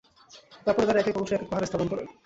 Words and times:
তারপর 0.65 0.81
তাদের 0.81 1.01
এক 1.01 1.07
এক 1.07 1.17
অংশ 1.17 1.31
এক 1.33 1.41
এক 1.41 1.49
পাহাড়ে 1.49 1.67
স্থাপন 1.67 1.87
কর। 1.89 1.97